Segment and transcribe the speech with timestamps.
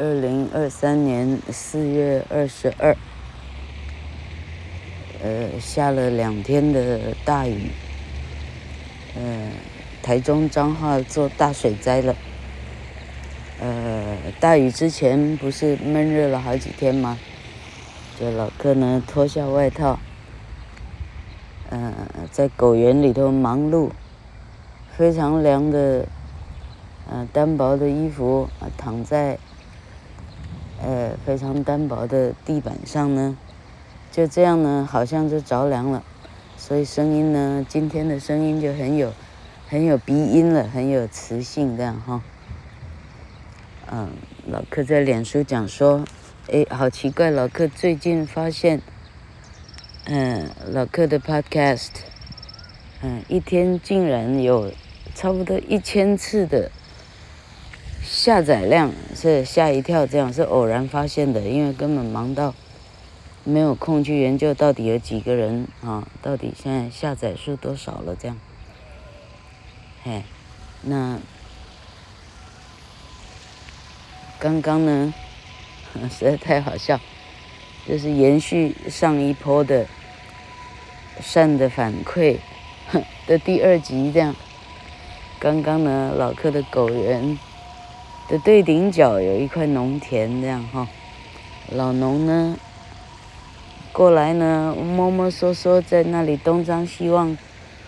[0.00, 2.96] 二零二三年四月二十二，
[5.20, 7.72] 呃，下了两天的大雨，
[9.16, 9.50] 呃，
[10.00, 12.14] 台中彰化做大水灾了。
[13.60, 17.18] 呃，大雨之前不是闷热了好几天吗？
[18.20, 19.98] 就老克呢脱下外套，
[21.70, 21.92] 呃，
[22.30, 23.90] 在果园里头忙碌，
[24.96, 26.06] 非常凉的，
[27.10, 29.36] 呃，单薄的衣服躺在。
[30.80, 33.36] 呃，非常单薄的地板上呢，
[34.12, 36.04] 就这样呢，好像就着凉了，
[36.56, 39.12] 所以声音呢，今天的声音就很有，
[39.68, 42.22] 很有鼻音了，很有磁性这样哈。
[43.90, 44.10] 嗯，
[44.46, 46.04] 老克在脸书讲说，
[46.48, 48.80] 哎，好奇怪，老克最近发现，
[50.04, 51.88] 嗯，老克的 Podcast，
[53.02, 54.72] 嗯，一天竟然有
[55.14, 56.70] 差不多一千次的。
[58.02, 62.54] 下载量是吓一跳，这样是偶然发现的，因为根本忙到
[63.44, 68.36] 没有空去研究到底有几个人啊，到底现在下载数多少了这样。
[70.02, 70.22] 嘿，
[70.82, 71.18] 那
[74.38, 75.14] 刚刚呢，
[76.10, 76.98] 实在太好笑，
[77.86, 79.86] 就是延续上一波的
[81.20, 82.38] 善的反馈
[83.26, 84.34] 的第二集这样。
[85.38, 87.38] 刚刚呢，老克的狗人。
[88.28, 90.86] 的对顶角有一块农田，这样哈，
[91.70, 92.56] 老农呢
[93.90, 97.36] 过来呢摸摸索索在那里东张西望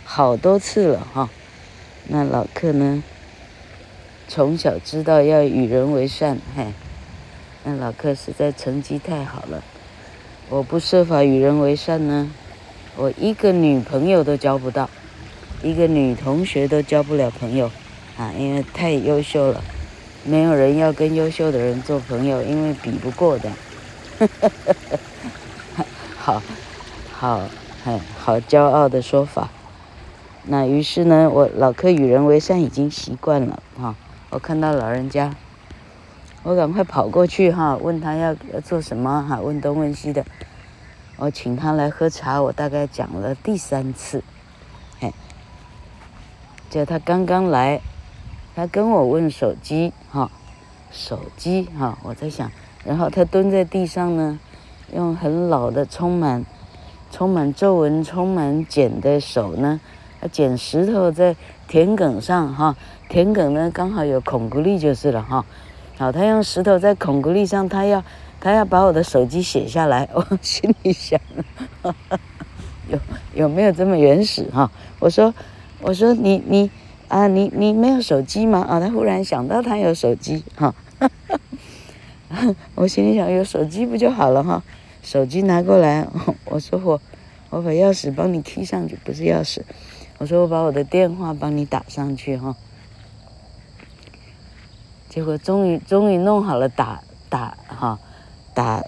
[0.03, 1.29] 好多次了哈，
[2.09, 3.03] 那老客呢
[4.29, 6.73] 从小知道要与人为善，嘿，
[7.65, 9.63] 那老克实在成绩太好了，
[10.49, 12.31] 我不设法与人为善呢，
[12.97, 14.89] 我一个女朋友都交不到，
[15.63, 17.71] 一个女同学都交不了朋友
[18.17, 19.63] 啊，因为太优秀了。
[20.23, 23.51] 没有人要跟优秀的人做朋友，因为比不过的。
[26.19, 26.43] 好，
[27.11, 27.41] 好，
[27.83, 29.49] 很好骄傲的说法。
[30.45, 33.95] 那于是呢，我老克与人为善已经习惯了哈。
[34.29, 35.35] 我看到老人家，
[36.43, 40.25] 我赶快跑过去哈，问他要要做什么哈，问东问西的。
[41.17, 44.23] 我请他来喝茶，我大概讲了第三次。
[45.01, 45.13] 嘿，
[46.69, 47.81] 就他刚刚来。
[48.61, 50.31] 他跟我问手机，哈，
[50.93, 52.53] 手机，哈，我在想，
[52.85, 54.39] 然后他蹲在地上呢，
[54.95, 56.45] 用很老的、充满、
[57.11, 59.81] 充满皱纹、充满茧的手呢，
[60.21, 61.35] 他捡石头在
[61.69, 62.77] 田埂上，哈，
[63.09, 65.47] 田埂呢刚好有孔骨力就是了，哈，
[65.97, 68.05] 好，他用石头在孔骨力上，他要
[68.39, 71.19] 他要把我的手机写下来， 我心里想，
[71.81, 72.19] 哈哈，
[72.91, 72.99] 有
[73.33, 74.71] 有没有这么原始哈？
[74.99, 75.33] 我说
[75.81, 76.71] 我说你你。
[77.11, 78.61] 啊，你你没有手机吗？
[78.61, 80.73] 啊，他忽然想到他有手机，哈，
[82.77, 84.63] 我心里想有手机不就好了哈？
[85.03, 86.07] 手机拿过来，
[86.45, 87.01] 我说我
[87.51, 89.63] 我把钥匙帮你贴上去，不是钥匙，
[90.19, 92.55] 我说我把我的电话帮你打上去哈。
[95.09, 97.99] 结果终于终于弄好了打，打哈
[98.55, 98.85] 打，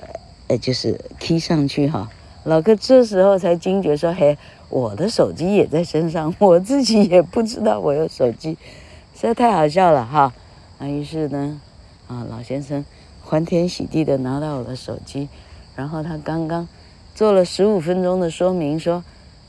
[0.46, 2.08] 呃就是贴上去哈。
[2.44, 4.38] 老哥这时候才惊觉说嘿。
[4.72, 8.56] 我的手机也在身上， 我自己也不知道我有手机，
[9.14, 10.32] 实在太好笑了哈。
[10.78, 11.60] 那于是呢，
[12.08, 12.82] 啊，老先生
[13.22, 15.28] 欢天喜地的拿到我的手机，
[15.76, 16.66] 然后他刚刚
[17.14, 19.04] 做了十五分钟的说明，说，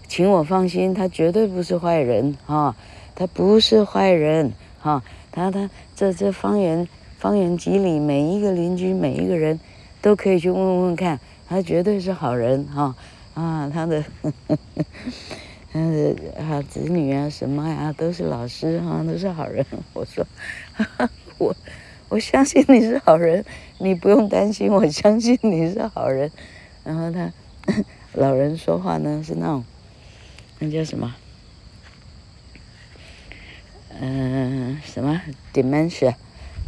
[0.09, 2.75] 请我放心，他绝对不是坏人哈，
[3.15, 4.51] 他不是坏人
[4.81, 5.01] 哈，
[5.31, 6.85] 他他这这方圆
[7.17, 9.57] 方圆几里每一个邻居每一个人
[10.01, 11.17] 都可以去问问看，
[11.47, 12.93] 他绝对是好人哈。
[13.33, 14.57] 啊，他的，呵呵
[15.71, 19.65] 他的啊，子女啊，什么呀、啊，都是老师哈、啊，都是好人。
[19.93, 20.25] 我说，
[20.73, 21.55] 哈哈，我
[22.09, 23.43] 我相信你是好人，
[23.79, 26.31] 你不用担心，我相信你是好人。
[26.83, 27.33] 然后他，
[28.13, 29.63] 老人说话呢是那种，
[30.59, 31.15] 那叫什么？
[33.99, 35.21] 嗯、什么
[35.53, 36.15] ？dementia，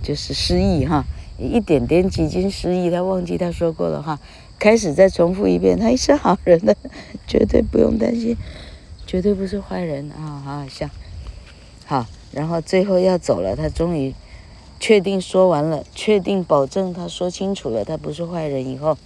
[0.02, 1.04] 就是失忆哈，
[1.38, 4.20] 一点点几经失忆，他忘记他说过的话。
[4.58, 6.76] 开始再重复一遍，他也是好人的，
[7.28, 8.36] 绝对不用担心，
[9.06, 10.42] 绝对不是坏人啊！
[10.44, 10.90] 好好笑，
[11.86, 14.14] 好，然后最后要走了，他终于
[14.80, 18.98] 确定说完了，确定保证他说清楚了，他不是坏人以后，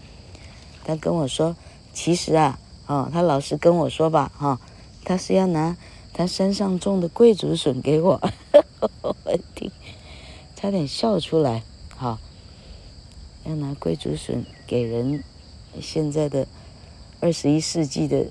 [0.85, 1.55] 他跟我说，
[1.93, 4.59] 其实啊，哦，他老实跟我说吧，哈、哦，
[5.03, 5.75] 他是要拿
[6.13, 8.21] 他山上种的桂竹笋给我，
[9.01, 9.15] 我
[9.55, 9.71] 听，
[10.55, 11.63] 差点笑出来，
[11.95, 12.19] 好、
[13.45, 15.23] 要拿桂竹笋给人。
[15.81, 16.47] 现在的
[17.19, 18.27] 二十一世纪的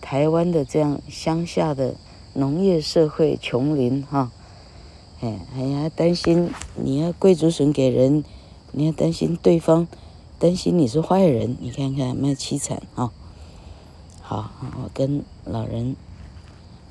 [0.00, 1.94] 台湾的这样乡下的
[2.34, 4.30] 农业社会穷林哈，
[5.20, 8.24] 哎，还担心你要桂竹笋给人，
[8.72, 9.86] 你要担心对方，
[10.38, 13.10] 担心你是坏人，你看看卖凄惨啊？
[14.20, 14.50] 好，
[14.82, 15.96] 我跟老人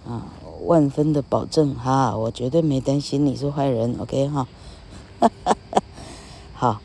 [0.07, 0.27] 啊
[0.65, 4.47] 万分的保证哈，我绝对没担心你是坏人，OK 哈，
[5.19, 5.81] 哈哈哈。
[6.53, 6.81] 好，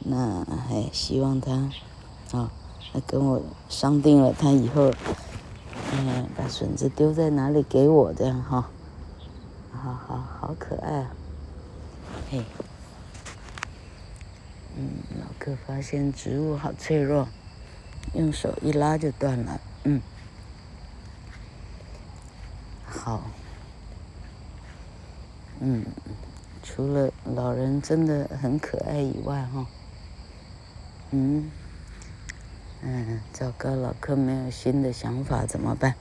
[0.00, 1.70] 那还希望他
[2.34, 2.50] 啊，
[2.92, 4.92] 他跟我商定了，他以后
[5.92, 8.68] 嗯把笋子丢在哪里给我这样哈，
[9.70, 11.10] 好好好可爱啊，
[12.30, 12.44] 嘿。
[14.76, 14.90] 嗯，
[15.20, 17.28] 老哥发现植物好脆弱，
[18.14, 19.60] 用手一拉就断了。
[19.84, 20.02] 嗯，
[22.84, 23.22] 好。
[25.60, 25.86] 嗯，
[26.64, 29.64] 除了老人真的很可爱以外，哈，
[31.12, 31.48] 嗯，
[32.86, 35.94] 嗯，糟糕，老客没有新的想法怎么办？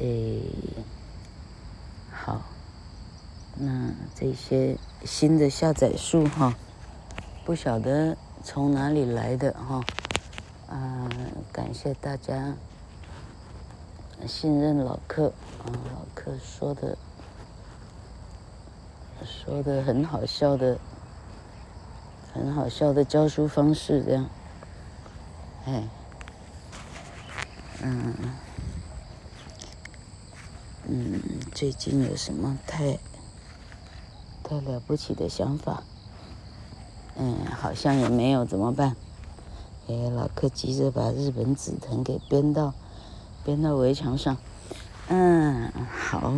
[0.00, 0.42] 诶，
[2.12, 2.42] 好。
[3.56, 6.56] 那这些新的下载数哈，
[7.44, 9.80] 不晓得从哪里来的哈，
[10.68, 11.08] 啊，
[11.52, 12.56] 感谢大家
[14.26, 15.32] 信任老客
[15.64, 16.98] 啊，老客说的
[19.24, 20.78] 说的很好笑的，
[22.34, 24.26] 很好笑的教书方式这样，
[25.66, 25.84] 哎，
[27.80, 28.12] 嗯
[30.88, 31.20] 嗯，
[31.54, 32.98] 最近有什么太？
[34.42, 35.84] 太了不起的想法，
[37.16, 38.96] 嗯，好像也没有，怎么办？
[39.88, 42.74] 哎，老客急着把日本紫藤给编到，
[43.44, 44.36] 编到围墙上。
[45.08, 46.34] 嗯，好。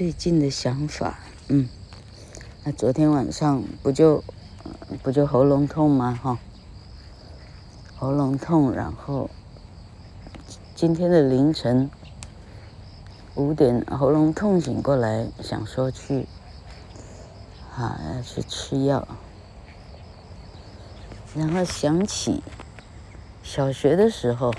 [0.00, 1.18] 最近的想法，
[1.48, 1.68] 嗯，
[2.64, 4.24] 那昨天晚上不就，
[5.02, 6.18] 不就喉咙痛吗？
[6.22, 6.38] 哈，
[7.98, 9.28] 喉咙痛，然后
[10.74, 11.90] 今天的凌晨。
[13.34, 16.26] 五点喉咙痛醒过来，想说去，
[17.76, 19.06] 啊，要去吃药，
[21.34, 22.42] 然后想起
[23.42, 24.50] 小学的时候，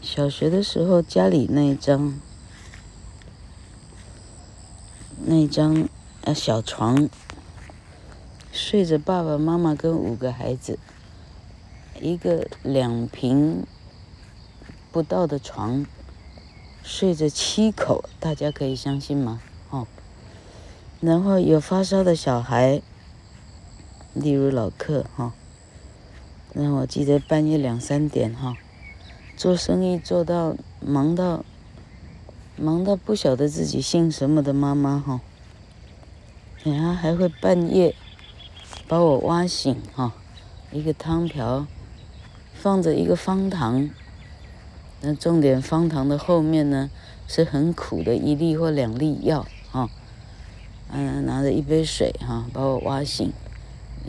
[0.00, 2.18] 小学的时候家里那一张，
[5.24, 5.88] 那张
[6.22, 7.08] 呃小床，
[8.52, 10.78] 睡着爸爸妈妈跟五个孩子，
[12.00, 13.64] 一个两平
[14.90, 15.86] 不到的床。
[16.82, 19.40] 睡着七口，大家可以相信吗？
[19.70, 19.86] 哦，
[21.00, 22.82] 然后有发烧的小孩，
[24.14, 25.32] 例如老客哈、哦。
[26.54, 28.56] 那我记得半夜两三点哈、哦，
[29.36, 31.44] 做生意做到忙到
[32.56, 35.20] 忙到不晓得自己姓什么的妈妈哈，
[36.62, 37.94] 然、哦、后还会半夜
[38.86, 40.12] 把我挖醒哈、
[40.70, 41.66] 一个汤瓢
[42.52, 43.90] 放着一个方糖。
[45.00, 46.88] 那重点方糖的后面呢，
[47.26, 49.90] 是很苦的一粒或两粒药啊，
[50.92, 53.32] 嗯，拿着一杯水哈，把我挖醒，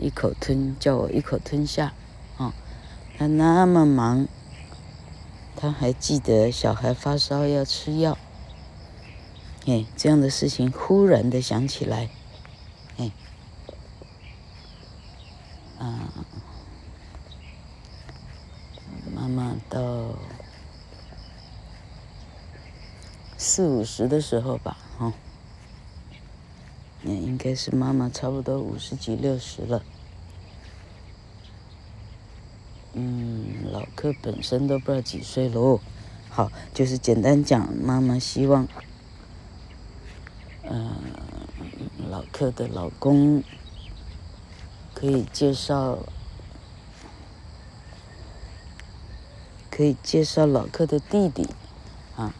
[0.00, 1.92] 一口吞，叫我一口吞下，
[2.36, 2.54] 啊，
[3.18, 4.28] 他那么忙，
[5.56, 8.16] 他还记得小孩发烧要吃药，
[9.66, 12.10] 哎，这样的事情忽然的想起来，
[12.98, 13.10] 哎，
[15.78, 16.12] 啊，
[19.14, 19.80] 妈妈到。
[23.36, 25.12] 四五十的时候吧，哈，
[27.02, 29.84] 那应该是妈妈差不多五十几六十了。
[32.94, 35.78] 嗯，老客本身都不知道几岁喽。
[36.30, 38.66] 好，就是简单讲，妈妈希望，
[40.62, 40.96] 嗯、
[42.10, 43.44] 呃，老客的老公
[44.92, 46.00] 可以介绍，
[49.70, 51.48] 可以介绍老客的弟弟
[52.16, 52.34] 啊。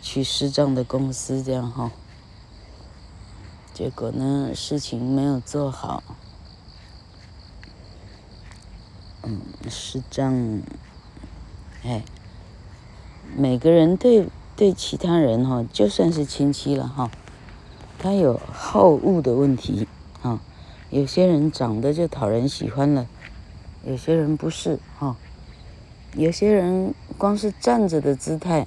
[0.00, 1.90] 去视障的公司这样哈，
[3.74, 6.00] 结果呢，事情没有做好。
[9.24, 10.62] 嗯，视障，
[11.82, 12.04] 哎，
[13.36, 17.10] 每个人对对其他人哈，就算是亲戚了哈，
[18.00, 19.86] 他有好恶的问题
[20.22, 20.40] 啊。
[20.90, 23.06] 有些人长得就讨人喜欢了，
[23.84, 25.16] 有些人不是哈，
[26.14, 28.66] 有些人光是站着的姿态。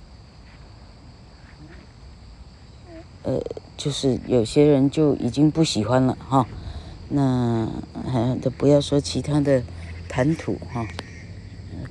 [3.23, 3.41] 呃，
[3.75, 6.45] 就是有些人就已经不喜欢了哈，
[7.09, 7.67] 那
[8.41, 9.63] 都不要说其他的
[10.07, 10.85] 谈吐哈，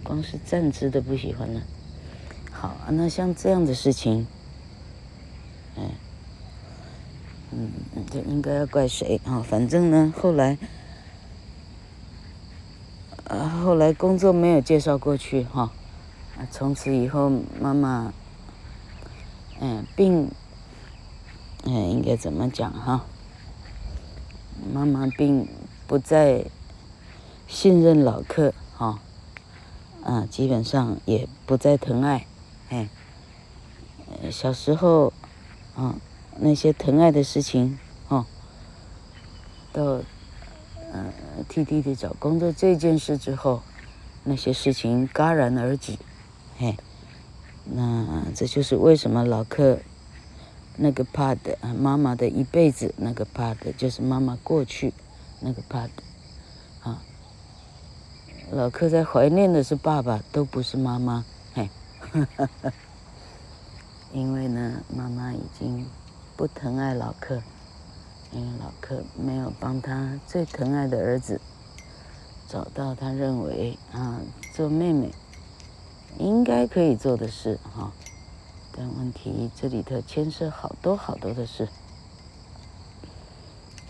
[0.02, 1.62] 光是站姿的不喜欢了。
[2.50, 4.26] 好，那像这样的事情，
[5.76, 5.82] 哎，
[7.52, 7.70] 嗯，
[8.10, 9.44] 这应该要怪谁啊？
[9.46, 10.58] 反正呢，后来，
[13.24, 15.70] 呃，后来工作没有介绍过去哈，
[16.36, 17.30] 啊，从此以后
[17.60, 18.12] 妈妈。
[19.64, 20.28] 嗯，并，
[21.62, 23.04] 嗯，应该怎么讲哈？
[24.72, 25.46] 妈妈并
[25.86, 26.46] 不再
[27.46, 28.98] 信任老客哈，
[30.02, 32.26] 啊，基本上也不再疼爱，
[32.70, 32.88] 哎，
[34.32, 35.12] 小时候，
[35.76, 35.94] 啊，
[36.44, 38.26] 那些疼爱的事情，哦，
[39.72, 39.82] 到，
[40.92, 41.12] 呃，
[41.48, 43.62] 替弟弟找工作这件事之后，
[44.24, 45.96] 那些事情戛然而止，
[46.58, 46.76] 嘿。
[47.64, 49.78] 那这就是为什么老克
[50.76, 51.38] 那个 part
[51.78, 54.92] 妈妈的一辈子那个 part 就是妈妈过去
[55.38, 55.90] 那个 part
[56.82, 57.00] 啊，
[58.50, 61.70] 老克在怀念的是爸爸，都不是妈妈，嘿，
[64.12, 65.86] 因为呢，妈妈已经
[66.36, 67.42] 不疼爱老克，
[68.32, 71.40] 因为老克没有帮他最疼爱的儿子
[72.48, 74.20] 找到他认为啊
[74.54, 75.10] 做妹妹。
[76.18, 77.90] 应该可以做的事哈，
[78.76, 81.68] 但问题这里头牵涉好多好多的事，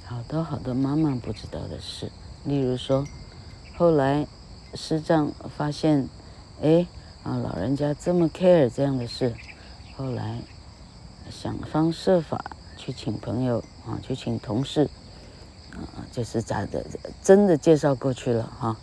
[0.04, 2.12] 好多好多妈妈不知道的事。
[2.44, 3.04] 例如说，
[3.76, 4.28] 后来
[4.75, 6.08] 师长发现，
[6.62, 6.87] 哎
[7.25, 9.34] 啊，老人家这么 care 这样的事，
[9.96, 10.38] 后来
[11.31, 12.45] 想方设法
[12.76, 14.88] 去请朋友啊，去请同事
[15.73, 16.85] 啊，就是咋的，
[17.23, 18.76] 真的介绍过去了哈，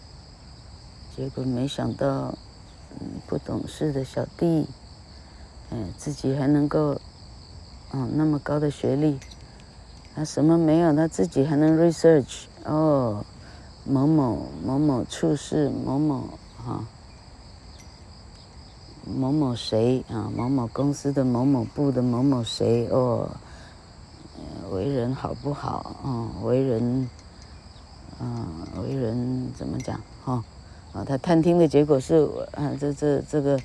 [1.16, 2.34] 结果没想到。
[3.00, 4.68] 嗯，不懂事的小弟，
[5.70, 7.00] 嗯，自己还能够，
[7.94, 9.20] 嗯，那么高的学历，
[10.16, 13.24] 他什么没有，他自己还能 research 哦，
[13.86, 16.84] 某某某某处事，某某哈，
[19.10, 23.30] 某某谁啊，某某公司的某某部的某某谁哦，
[24.72, 25.96] 为人好不好？
[26.06, 27.10] 嗯，为人，
[28.20, 28.46] 嗯，
[28.84, 30.00] 为人怎么讲？
[30.24, 30.44] 哈。
[30.92, 33.60] 啊，他探听的结果是，啊，这这这个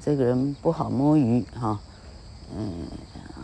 [0.00, 1.80] 这个人不好摸鱼哈，
[2.56, 2.86] 嗯，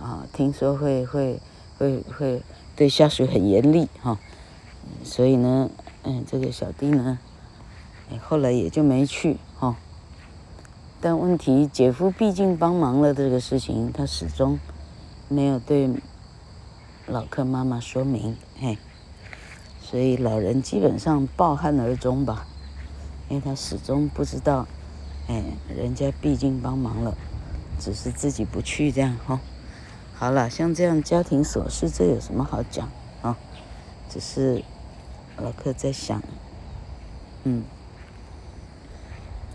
[0.01, 1.41] 啊，听说会会
[1.77, 2.43] 会会
[2.77, 4.19] 对下属很严厉哈，
[5.03, 5.69] 所以呢，
[6.05, 7.19] 嗯，这个小弟呢，
[8.23, 9.37] 后来也就没去。
[11.05, 14.59] 但问题，姐夫毕竟帮忙了这个事情，他始终
[15.29, 15.91] 没有对
[17.07, 18.79] 老克妈妈说明，嘿，
[19.83, 22.47] 所以老人基本上抱憾而终吧。
[23.29, 24.67] 因为他始终不知道，
[25.29, 27.15] 哎，人家毕竟帮忙了，
[27.79, 29.39] 只是自己不去这样哈、
[30.15, 32.89] 好了，像这样家庭琐事，这有什么好讲
[33.21, 33.37] 啊、
[34.09, 34.65] 只是
[35.37, 36.23] 老克在想，
[37.43, 37.63] 嗯，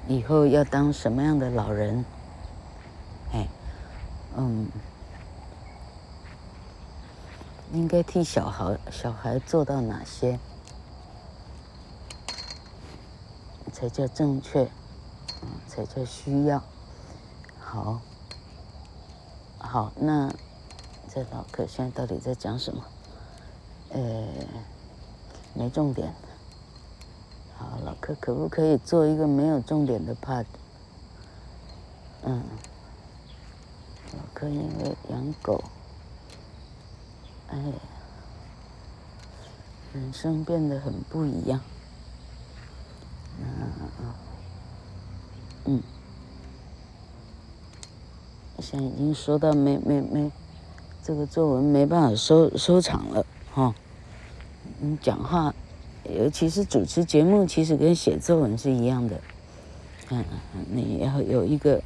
[0.09, 2.03] 以后要当什么样的老人？
[3.31, 3.47] 哎，
[4.35, 4.67] 嗯，
[7.71, 10.39] 应该替小孩小孩做到哪些？
[13.71, 14.67] 才叫正确，
[15.67, 16.59] 才叫需要。
[17.59, 18.01] 好，
[19.59, 20.33] 好，那
[21.07, 22.83] 这老克现在到底在讲什么？
[23.91, 24.27] 呃，
[25.53, 26.11] 没重点。
[27.99, 30.45] 可，可不可以做一个没有重点的 part？
[32.23, 32.43] 嗯，
[34.13, 35.63] 老克因为养狗，
[37.49, 37.57] 哎，
[39.93, 41.59] 人生变得很不一样。
[45.65, 45.81] 嗯，
[48.59, 50.31] 现在已经说到没没没，
[51.03, 53.73] 这个作文没办法收收场了哈。
[54.79, 55.53] 你讲话，
[56.03, 59.19] 尤其是主持节目，其实跟写作文是一样的。
[60.09, 60.23] 嗯，
[60.71, 61.81] 你要有一个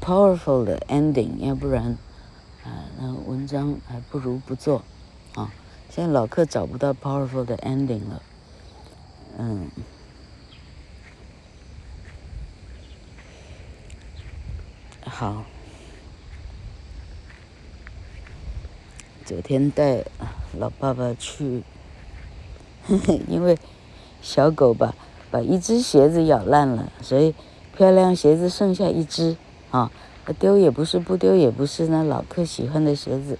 [0.00, 1.96] powerful 的 ending，要不然
[2.64, 4.82] 啊，那文章还不如不做
[5.34, 5.52] 啊。
[5.90, 8.22] 现在老客找不到 powerful 的 ending 了，
[9.38, 9.70] 嗯。
[15.08, 15.44] 好，
[19.24, 20.04] 昨天带
[20.58, 21.62] 老爸爸去，
[23.28, 23.56] 因为
[24.22, 24.94] 小狗吧，
[25.30, 27.34] 把一只鞋子咬烂了，所以
[27.76, 29.36] 漂亮鞋子剩下一只
[29.70, 29.90] 啊，
[30.38, 33.38] 丢也不是，不丢也不是，那老克喜欢的鞋子，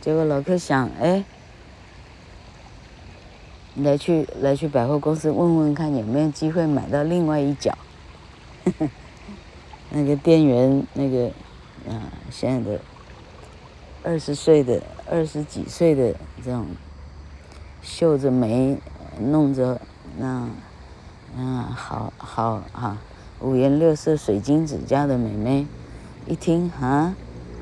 [0.00, 1.24] 结果老克想，哎，
[3.76, 7.76] 来去来去百货公司问问看有没有机会买到另外一脚。
[9.90, 11.26] 那个店员，那个，
[11.88, 12.80] 啊，现在的
[14.02, 16.12] 二十岁的、二十几岁的
[16.44, 16.66] 这种
[17.86, 18.76] 绣着眉、
[19.20, 19.80] 弄着
[20.18, 20.48] 那，
[21.36, 22.98] 嗯，好好啊，
[23.40, 25.68] 五颜六色水晶指甲的美眉，
[26.26, 27.14] 一听啊，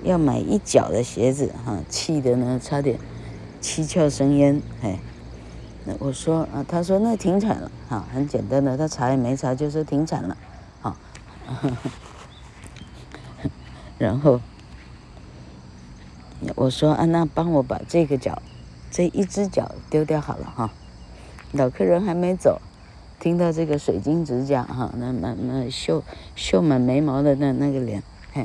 [0.02, 2.98] 要买一脚的鞋子哈，气得呢差点
[3.60, 4.98] 七窍生烟，嘿，
[5.84, 10.36] 那我说啊，他说那停产了，哈，很简单的，他查也没查，就说停产了，
[10.80, 10.96] 好。
[13.98, 14.40] 然后，
[16.56, 18.42] 我说啊，那帮我把这个脚，
[18.94, 20.70] 这一只脚丢掉好了哈。
[21.50, 22.60] 老客人还没走，
[23.18, 26.04] 听到这个水晶指甲哈，那那那绣
[26.36, 28.42] 绣满眉毛的那那个脸，嘿，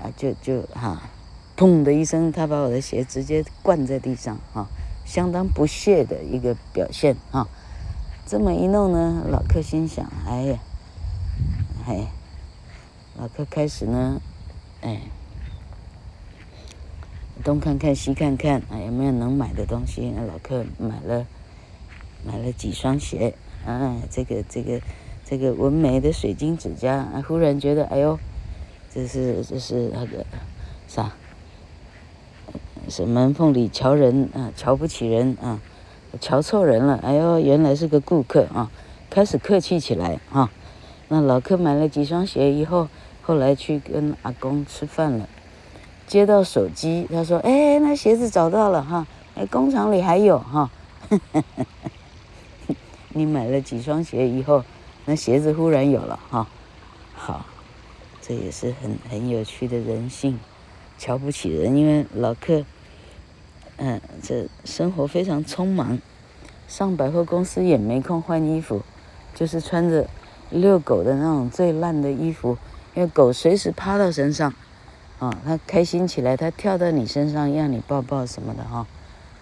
[0.00, 1.02] 啊就就哈，
[1.56, 4.68] 砰的一声，他把我的鞋直接灌在地上哈，
[5.04, 7.48] 相当不屑的一个表现哈。
[8.24, 10.58] 这么一弄呢，老客心想，哎呀，
[11.88, 12.06] 哎，
[13.18, 14.20] 老客开始呢，
[14.82, 15.00] 哎。
[17.44, 20.12] 东看看西看看啊，有没有能买的东西？
[20.16, 21.26] 那老客买了，
[22.24, 23.96] 买了几双鞋啊。
[24.10, 24.80] 这个这个
[25.24, 28.18] 这个纹眉的水晶指甲，啊，忽然觉得哎呦，
[28.92, 30.24] 这是这是那个
[30.88, 31.12] 啥？
[32.88, 35.60] 是门缝里瞧人啊，瞧不起人啊，
[36.20, 36.98] 瞧错人了。
[37.02, 38.70] 哎呦，原来是个顾客啊，
[39.10, 40.50] 开始客气起来啊。
[41.08, 42.88] 那老客买了几双鞋以后，
[43.22, 45.28] 后来去跟阿公吃饭了。
[46.06, 50.70] 接到手机，他说：“哎，那鞋子找到了哈，哎，工厂里还有哈。
[53.10, 54.62] 你买了几双鞋以后，
[55.04, 56.46] 那鞋子忽然有了哈。
[57.12, 57.44] 好，
[58.22, 60.38] 这也是很很有趣的人性，
[60.96, 62.64] 瞧不起人，因为老客，
[63.78, 65.98] 嗯，这生活非常匆忙，
[66.68, 68.82] 上百货公司也没空换衣服，
[69.34, 70.06] 就是穿着
[70.50, 72.56] 遛狗的那种最烂的衣服，
[72.94, 74.54] 因为狗随时趴到身上。”
[75.18, 78.86] 啊、哦，他开心起来，他跳到你身上让你抱抱什么的哈、哦，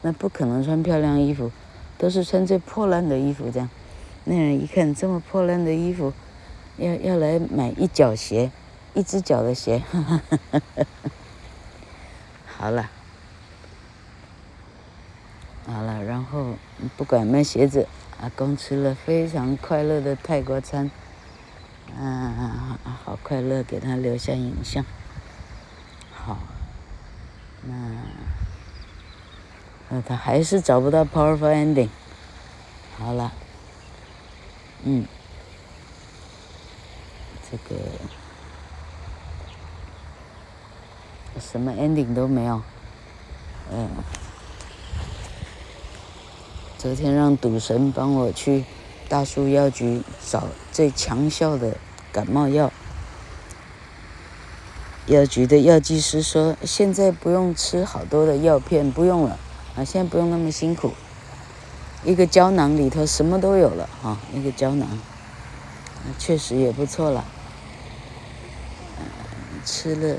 [0.02, 1.50] 那不可能穿漂亮衣服，
[1.98, 3.68] 都是穿最破烂的衣服这样。
[4.22, 6.12] 那人一看这么破烂的衣服，
[6.76, 8.52] 要要来买一脚鞋，
[8.94, 10.84] 一只脚的鞋，哈哈哈哈哈。
[12.46, 12.88] 好了，
[15.66, 16.54] 好了，然后
[16.96, 17.88] 不管卖鞋子，
[18.20, 20.88] 阿公吃了非常快乐的泰国餐，
[21.98, 24.84] 啊，好快乐，给他留下影像。
[26.24, 26.38] 好，
[27.62, 27.74] 那
[29.90, 31.90] 那他还是找不到 powerful ending。
[32.96, 33.30] 好了，
[34.84, 35.06] 嗯，
[37.50, 37.80] 这个
[41.38, 42.62] 什么 ending 都没有。
[43.70, 43.90] 嗯，
[46.78, 48.64] 昨天让赌神帮我去
[49.10, 51.76] 大树药局找最强效的
[52.10, 52.72] 感冒药。
[55.06, 59.38] 药局的药剂师说：“现在不用吃好多的药片，不用了
[59.76, 59.84] 啊！
[59.84, 60.94] 现在不用那么辛苦，
[62.04, 64.18] 一个胶囊里头什么都有了啊！
[64.32, 64.98] 一个胶囊，啊
[66.18, 67.22] 确实也不错了。
[69.66, 70.16] 吃了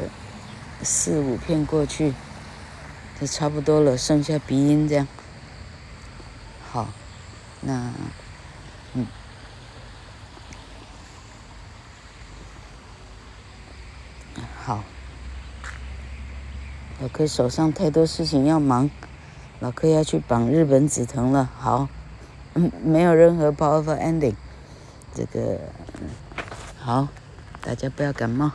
[0.83, 2.13] 四五片过去，
[3.19, 5.07] 就差不多了，剩下鼻音这样。
[6.71, 6.89] 好，
[7.61, 7.91] 那
[8.93, 9.07] 嗯。”
[14.65, 14.83] 好，
[16.99, 18.89] 老柯手上太多事情要忙，
[19.59, 21.47] 老柯要去绑日本紫藤了。
[21.55, 21.87] 好，
[22.55, 24.33] 嗯， 没有任何 powerful ending，
[25.13, 25.59] 这个
[26.79, 27.09] 好，
[27.61, 28.53] 大家不要感冒。